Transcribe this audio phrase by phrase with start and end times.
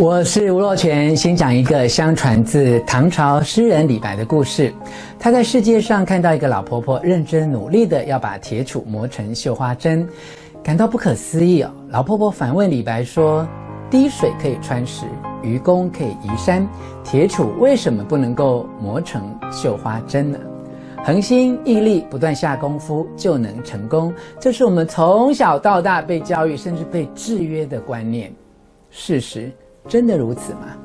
[0.00, 4.72] 我是吴若泉，先讲一个相传自唐朝诗人李白的故事。
[5.18, 10.08] 他在世界上看到一个老婆婆认真努力的要把铁杵磨成绣花针，
[10.62, 11.72] 感到不可思议哦。
[11.88, 13.44] 老婆婆反问李白说
[13.90, 15.04] ：“滴水可以穿石，
[15.42, 16.64] 愚公可以移山，
[17.02, 20.38] 铁杵为什么不能够磨成绣花针呢？”
[21.04, 28.32] 恒心毅力，不断下功夫就能成功，这是我们从小到大被教育甚至被制约的观念。
[28.90, 29.50] 事实。
[29.88, 30.76] 真的如此吗？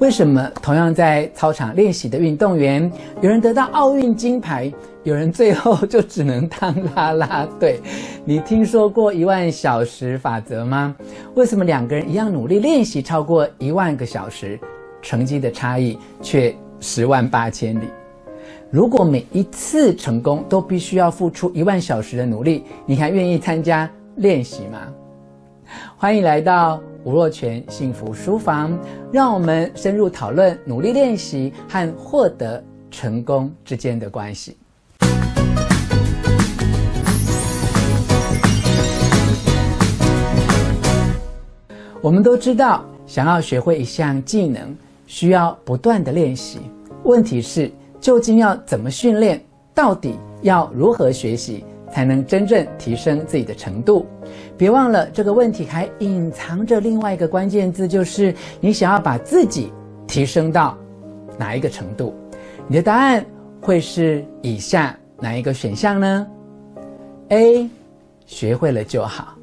[0.00, 2.90] 为什么同样在操场练习的运动员，
[3.20, 4.72] 有人得到奥运金牌，
[5.04, 7.80] 有人最后就只能当啦啦队？
[8.24, 10.96] 你听说过一万小时法则吗？
[11.36, 14.58] 为什么两个人一样努力练习超过一万个小时，
[15.00, 17.84] 成绩的差异却十万八千里？
[18.70, 24.78] 如果每一次成功都必须要付出一万小时的努力，你还愿意参加练习吗？
[25.96, 26.80] 欢迎来到。
[27.02, 28.78] 吴若权幸福书房，
[29.10, 34.58] 让我们深入讨论努力练习和获得成功之间的关系。
[42.02, 46.60] 我们都知道，想要学会一项技能，需要不断的练习。
[47.04, 49.40] 问题是，究竟要怎么训练？
[49.74, 51.64] 到底要如何学习？
[51.92, 54.06] 才能真正提升自己的程度。
[54.56, 59.72] 别忘了，这个问题还隐藏着另外一个关键字，就是你想要把自己
[60.06, 60.78] 提升到
[61.36, 62.14] 哪一个程度？
[62.68, 63.26] 你的答案
[63.60, 66.26] 会是以下哪一个选项呢
[67.30, 67.68] ？A.
[68.24, 69.34] 学会了就好。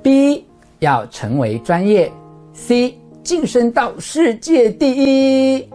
[0.00, 0.44] B.
[0.78, 2.12] 要成为专业。
[2.52, 2.96] C.
[3.24, 5.68] 晋升到世界第一。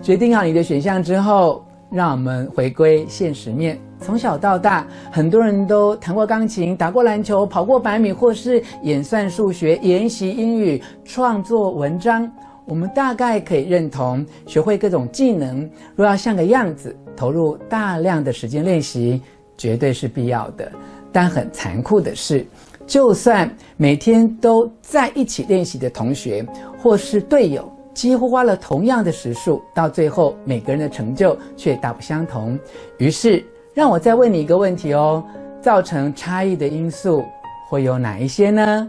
[0.00, 3.78] 决定好你的选项之后，让我们回归现实面。
[4.00, 12.30] 从小到大，很多人都弹过钢琴、打过篮球、跑过百米，或是演算数学、研习英语、创作文章。
[12.64, 19.20] 我们大概可以认同，学会各种技能，若要像个样子，投入大量的时间练习，
[19.56, 20.70] 绝对是必要的。
[21.10, 22.46] 但很残酷的是，
[22.86, 26.46] 就算每天都在一起练习的同学，
[26.78, 32.56] 或是队友，几乎花了同样的时数，到最后每个人的成就却大不相同。
[32.98, 33.44] 于是，
[33.74, 35.20] 让我再问你一个问题哦，
[35.60, 37.24] 造成差异的因素
[37.68, 38.88] 会有哪一些呢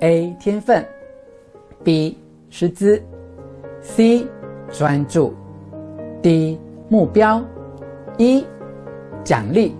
[0.00, 0.34] ？A.
[0.40, 0.82] 天分
[1.84, 2.16] ，B.
[2.48, 3.02] 师资
[3.82, 4.26] ，C.
[4.72, 5.34] 专注
[6.22, 6.58] ，D.
[6.88, 7.44] 目标
[8.16, 8.46] ，E.
[9.24, 9.76] 奖励。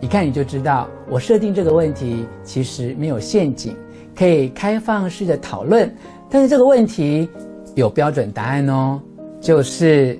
[0.00, 3.76] 一看你就知道，我设定这个问题其实没有陷阱，
[4.18, 5.94] 可以开放式的讨论。
[6.28, 7.28] 但是这个问题
[7.76, 9.00] 有标准答案哦，
[9.40, 10.18] 就是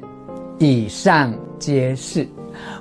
[0.58, 2.24] 以上皆是。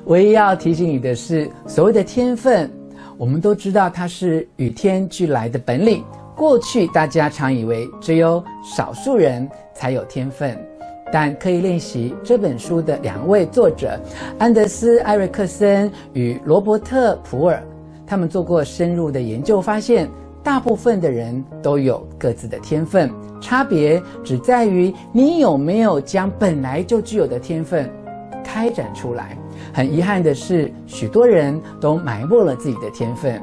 [0.06, 2.72] 唯一要提醒你的是，所谓的天分，
[3.18, 6.04] 我们都知道它是与天俱来的本领。
[6.36, 10.56] 过去大家常以为只有少数人才有天分，
[11.12, 14.00] 但刻意练习这本书的两位作者
[14.38, 17.62] 安德斯·艾瑞克森与罗伯特·普尔，
[18.06, 20.08] 他们做过深入的研究，发现
[20.48, 27.92] 大部分的人都有各自的天分，差别只在于你有没有将本来就具有的天分
[28.46, 29.38] 开展出来。
[29.74, 33.42] 很遗憾的是，许多人都埋没了自己的天分，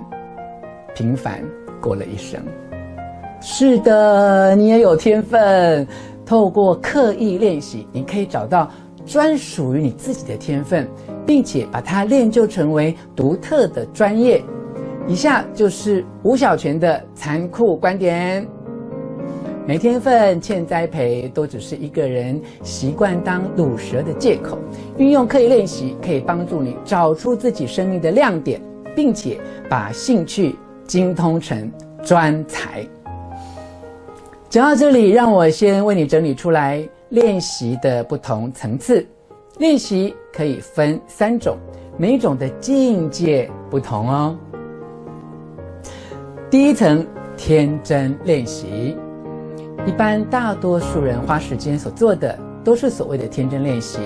[0.94, 1.44] 平凡
[1.78, 2.40] 过了一生。
[3.38, 5.86] 是的，你也有天分。
[6.24, 8.66] 透过刻意练习，你可以找到
[9.04, 10.88] 专属于你自己的天分，
[11.26, 14.42] 并且把它练就成为独特的专业。
[15.06, 18.46] 以下就是吴小泉的残酷观点。
[19.66, 24.58] 没天分、欠栽培，都只是一个人习惯当鲁蛇的借口。
[24.98, 28.60] 运用刻意练习，可以帮助你找出自己生命的亮点，
[28.94, 29.38] 并且
[29.68, 30.56] 把兴趣
[30.86, 31.70] 精通成
[32.02, 32.86] 专才。
[34.48, 39.06] 讲到这里，让我先为你整理出来练习的不同层次。
[39.58, 41.56] 练习可以分三种，
[41.96, 44.36] 每一种的境界不同哦。
[46.54, 47.04] 第一层，
[47.36, 48.96] 天真练习。
[49.84, 53.98] 一般大多数人花时间所做的都是所谓的天真练习，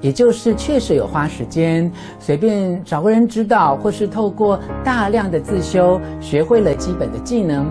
[0.00, 7.66] 也就是确实有花时间，随便找个人指导，或是透过大量的自修，学会了基本的技能，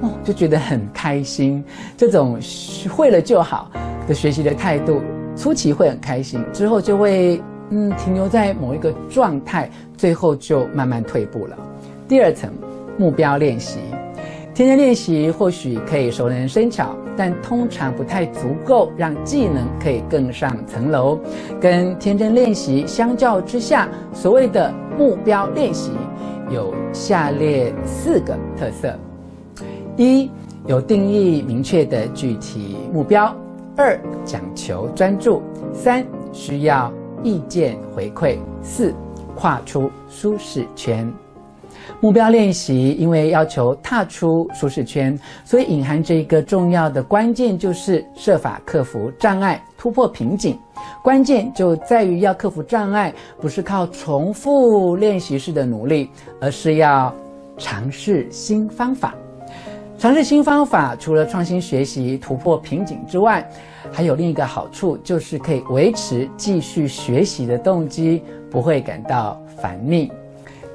[0.00, 1.64] 哦，就觉得很开心。
[1.96, 3.70] 这种学会了就好
[4.08, 5.00] 的学习的态度，
[5.36, 7.40] 初期会很开心，之后就会
[7.70, 11.56] 嗯停留在某一个状态，最后就慢慢退步了。
[12.08, 12.50] 第二层，
[12.98, 13.78] 目标练习。
[14.54, 21.16] 天天练习或许可以熟能生巧，但通常不太足够让技能可以更上层楼。
[21.60, 25.92] 跟天真练习相较之下，所谓的目标练习，
[26.50, 28.98] 有下列四个特色：
[29.96, 30.28] 一、
[30.66, 33.32] 有定义明确的具体目标；
[33.76, 35.40] 二、讲求专注；
[35.72, 36.92] 三、需要
[37.22, 38.92] 意见回馈；四、
[39.36, 41.08] 跨出舒适圈。
[42.00, 50.58] 目标练习因为要求踏出舒适圈，所以隐含着一个重要的关键，就是设法克服障碍、突破瓶颈。
[51.02, 56.10] 关键就在于要克服障碍，不是靠重复练习式的努力，
[56.40, 57.12] 而是要
[57.56, 59.14] 尝试新方法。
[59.98, 63.44] 尝试新方法，除了创新学习、突破瓶颈之外，
[63.90, 70.08] 还有另一个好处，就是可以维持继续学习的动机，不会感到烦腻。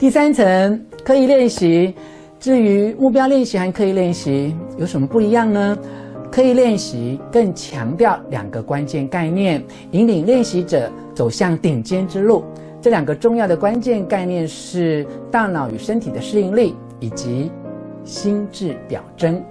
[0.04, 0.86] 第三层。
[1.06, 1.96] 刻意练习，
[2.38, 5.78] 至于目标练习和刻意练习有什么不一样呢？
[6.30, 12.44] 刻意练习更强调两个关键概念，引领练习者走向顶尖之路。
[12.82, 17.50] 这两个重要的关键概念是大脑与身体的适应力以及
[18.04, 19.42] 心智表征。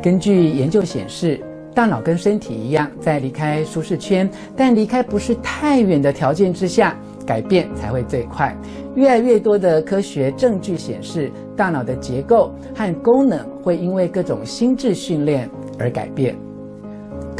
[0.00, 1.40] 根据研究显示，
[1.74, 6.96] 大脑跟身体一样，在离开舒适圈，但离开不是太远的条件之下，
[7.26, 8.56] 改变才会最快。
[8.94, 16.36] 越来越多的科学证据显示，大脑的结构和功能会因为各种心智训练而改变。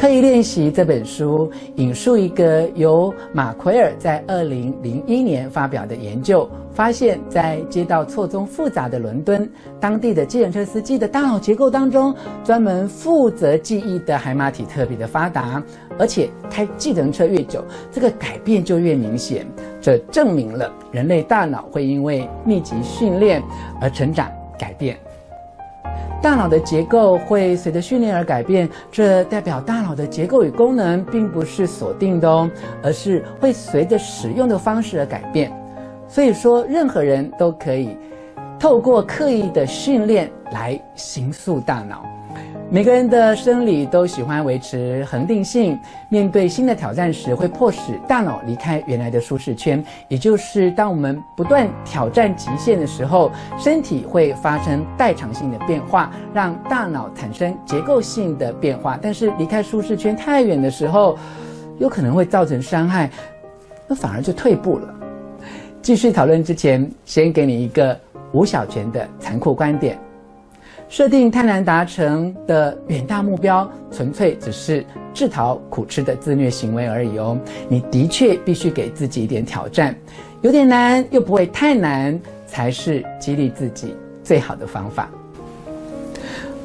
[0.00, 9.47] 刻意练习这本书引述一个由马奎尔在二零零一年发表的研究，发现，在街道错综复杂的伦敦，
[9.79, 15.62] 当地的计程车司机的大脑结构当中，专门负责记忆的海马体特别的发达，
[15.99, 17.62] 而且开计程车越久，
[17.93, 19.46] 这个改变就越明显。
[19.82, 23.43] 这证明了人类大脑会因为密集训练
[23.82, 24.96] 而成长改变。
[26.22, 32.50] 大脑的结构会随着训练而改变，这代表大脑的结构与功能并不是锁定的哦，
[32.82, 35.50] 而是会随着使用的方式而改变。
[36.06, 37.96] 所以说，任何人都可以
[38.58, 42.05] 透过刻意的训练来形塑大脑。
[42.72, 45.76] 每个人的生理都喜欢维持恒定性，
[46.08, 49.84] 面对新的挑战时，会迫使大脑离开原来的舒适圈。
[50.06, 58.96] 也就是当我们不断挑战极限的时候，身体会发生代偿性的变化，让大脑产生结构性的变化。
[59.02, 61.19] 但是离开舒适圈太远的时候，
[61.81, 63.11] 有可能会造成伤害，
[63.88, 64.94] 那反而就退步了。
[65.82, 67.99] 继续讨论之前，先给你一个
[68.31, 69.99] 吴小泉的残酷观点。
[70.91, 74.85] 设定太难达成的远大目标，纯粹只是
[75.15, 77.39] 自讨苦吃的自虐行为而已哦。
[77.69, 79.95] 你的确必须给自己一点挑战，
[80.43, 83.95] 有点难又不会太难，才是激励自己
[84.25, 85.09] 最好的方法。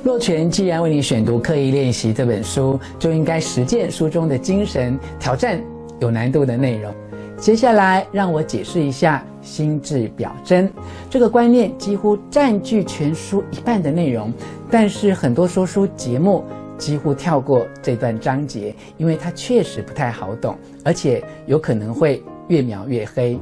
[0.04, 5.62] 若权既然为你选读《刻意练习》这本书，就应该实践书中的精神，挑战
[6.00, 6.92] 有难度的内容。
[7.38, 10.70] 接下来，让我解释一下心智表征
[11.10, 14.34] 这个观念，几乎占据全书一半的内容。
[14.70, 16.44] 但是，很多说书节目
[16.78, 23.40] 几乎跳过这段章节，因为它确实不太好懂，而且有可能会越描越黑。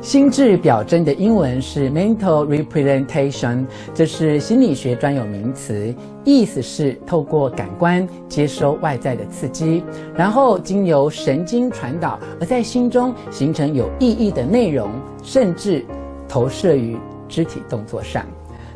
[0.00, 5.94] 心智表征的英文是 mental representation，这是心理学专有名词，
[6.24, 9.84] 意思是透过感官接收外在的刺激，
[10.16, 14.90] 然后经由神经传导，而在心中形成有意义的内容，
[15.22, 15.84] 甚至
[16.26, 16.96] 投射于
[17.28, 18.24] 肢体动作上。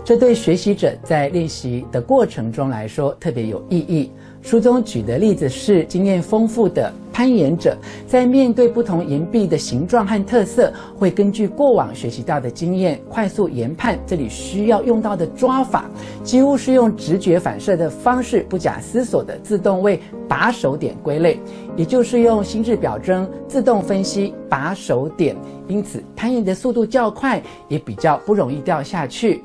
[0.05, 4.11] 这对学习者在练习的过程中来说特别有意义。
[4.45, 7.75] 书中举的例子是，经验丰富的攀岩者
[8.07, 15.87] 在面对不同岩壁的形状和特色，会根据过往学习到的经验，快速研判这里需要用到的抓法，
[16.23, 19.99] 几乎是用直觉反射的方式，不假思索地自动为
[20.29, 21.41] 把手点归类，
[21.75, 25.35] 也就是用心智表征自动分析把手点，
[25.69, 29.43] 因此攀岩的速度较快，也比较不容易掉下去。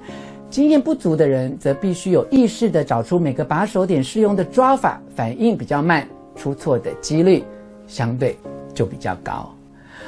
[0.50, 7.44] 经验不足的人则必须有意识地找出每个把手点适用的抓法，反应比较慢，出错的几率
[7.88, 8.36] 相对
[8.74, 9.48] 就比较高。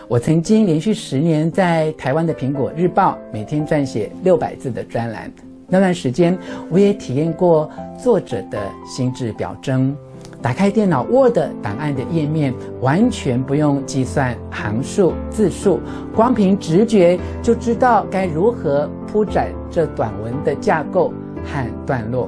[0.08, 5.32] 我曾经连续十年在台湾的《苹果日报》每天撰写六百字的专栏，
[5.68, 6.38] 那段时间
[6.70, 9.96] 我也体验过作者的心智表征。
[10.42, 15.80] 打开电脑 Word 档案的页面，完全不用计算行数字数，
[16.16, 21.14] 光凭直觉就知道该如何铺展这短文的架构
[21.46, 22.28] 和段落。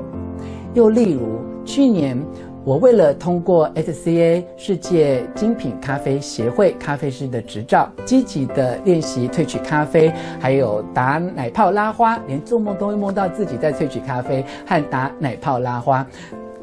[0.74, 2.24] 又例如，去年
[2.64, 16.06] 我为了通过 SCA 世界精品咖啡协会咖啡师的执照，积极地练习萃取咖啡，还有打奶泡拉花，连做梦都会梦到自己在萃取咖啡和打奶泡拉花。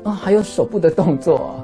[0.05, 1.63] 哦，还有手部的动作，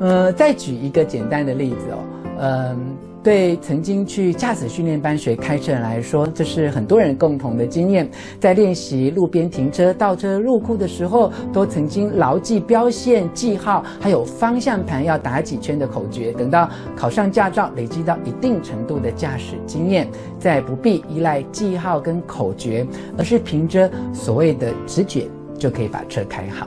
[0.00, 1.98] 呃，再举一个简单的例子哦，
[2.40, 8.08] 嗯、对曾经去驾驶训练班学开车人来说，这是很多人共同的经验。
[8.40, 16.32] 在练习路边停车、倒车入库的时候，都曾经牢记标线、记号，还有方向盘要打几圈的口诀。
[16.32, 22.86] 等到考上驾照，累积到一定程度的驾驶经验，再不必依赖记号跟口诀，
[23.16, 26.66] 而是凭着所谓的直觉，就可以把车开好。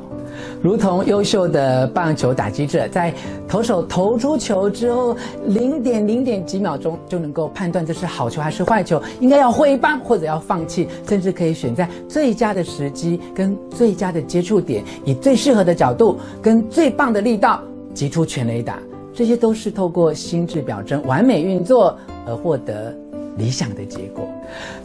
[0.62, 3.13] 如同优秀的棒球打击者，在
[3.48, 5.15] 投手投出球之后，
[5.46, 17.62] 零点零点几秒钟就能够判断这是好球还是坏球，应该要挥棒或者要放弃，甚至可以选在最佳的时机跟最佳的接触点，以最适合的角度跟最棒的力道
[17.94, 18.79] 击出全垒打。
[19.13, 22.96] 这些都是透过心智表征完美运作而获得
[23.38, 24.27] 理想的结果。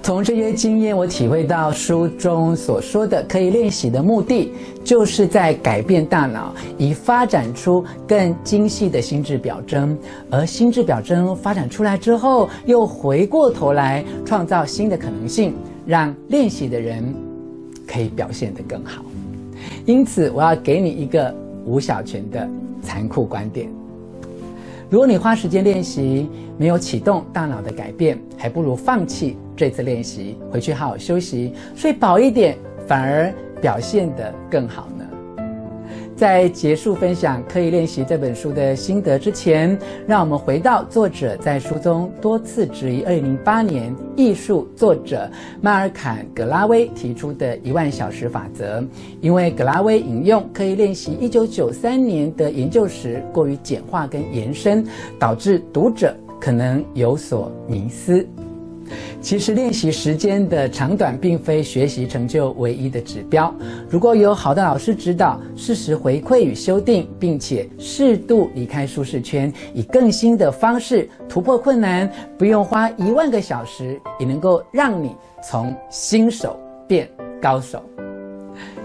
[0.02, 9.96] 从这些经验，我体会到书中所说的可以练习的目的，就是在改变大脑，以发展出更精细的心智表征。
[10.30, 15.54] 而心智表征发展出来之后，又回过头来创造新的可能性，
[15.86, 17.14] 让练习的人
[17.86, 19.04] 可以表现得更好。
[19.86, 22.48] 因此，我要给你一个吴小泉的
[22.82, 23.68] 残酷观点。
[24.92, 35.06] 如果你花时间练习，没有启动大脑的改变，还不如放弃这次练习，回去好好休息，睡饱一点，反而表现得更好呢。
[36.14, 39.76] 在结束分享《刻意练习》这本书的心得之前，
[40.06, 45.28] 让我们回到作者在书中多次质疑2008年艺术作者
[45.60, 48.84] 迈尔坎·格拉威提出的一万小时法则。
[49.20, 54.86] 因为格拉威引用刻意练习1993年的研究时过于简化跟延伸，
[55.18, 58.24] 导致读者可能有所迷思。
[59.20, 63.54] 其实练习时间的长短并非学习成就唯一的指标。
[63.88, 77.08] 如果有好的老师指导、适时回馈与修订，并且适度离开舒适圈，以更新的方式突破困难，不用花一万个小时，也能够让你从新手变
[77.40, 77.82] 高手。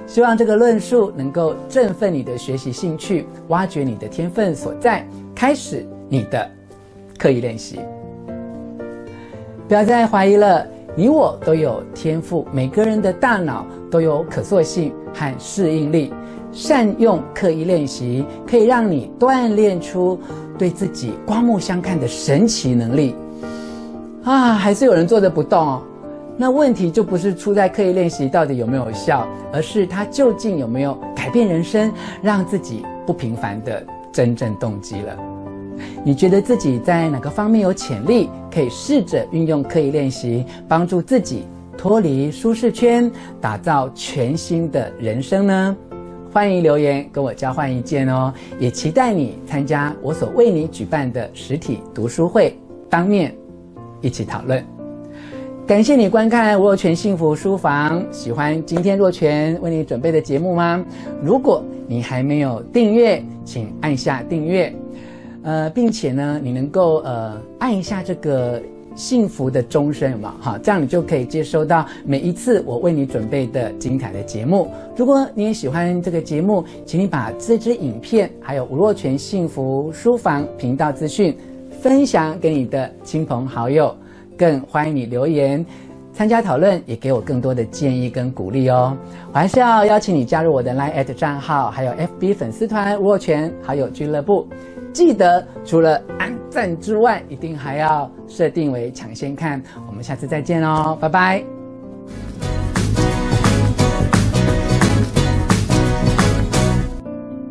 [0.06, 6.50] 希望这个论述能够振奋你的学习兴趣，挖掘你的天分所在，开始你的
[7.18, 7.80] 刻意练习。
[9.68, 16.14] 不要再怀疑了，你我都有天赋，每个人的大脑都有可塑性和适应力。
[16.54, 20.18] 善用刻意练习，可以让你锻炼出
[20.58, 23.14] 对自己刮目相看的神奇能力。
[24.24, 25.82] 啊，还是有人坐着不动哦。
[26.38, 35.18] 那问题就不是出在刻意练习到底有没有效，而是它究竟有没有改变人生，让自己不平凡的真正动机了。
[36.04, 41.46] 你觉得自己在哪个方面有潜力，可以试着运用刻意练习，帮助自己
[41.78, 45.76] 脱离舒适圈，打造全新的人生呢？
[46.32, 52.56] 欢迎留言跟我交换意见哦，也期待你参加我所为你举办的实体读书会，
[52.90, 53.34] 当面
[54.02, 54.64] 一起讨论。
[55.66, 60.86] 感谢你观看吴若权幸福书房，喜欢今天若权为你准备的节目吗？
[61.24, 64.74] 如果你还没有订阅，请按下订阅。
[65.48, 68.62] 呃，并且呢，你能够呃按一下这个
[68.96, 70.30] 幸福的钟声，有没有？
[70.42, 74.70] 好，这样你就可以接收到每一次我为你准备的精彩的节目。
[74.94, 81.34] 如果你也喜欢这个节目，请你把这支影片还有吴若权幸福书房频道资讯
[81.80, 83.96] 分享给你的亲朋好友，
[84.38, 85.66] 更欢迎你留言
[86.12, 88.98] 参加讨论，也给我更多的建议跟鼓励哦。
[89.32, 94.46] 我还是要邀请你加入我的 Line@ 账号，还有 FB 粉丝团吴若权好友俱乐部。
[94.94, 99.62] 记得除了按赞之外，一定还要设定为抢先看。
[99.88, 101.57] 我们下次再见哦，拜拜。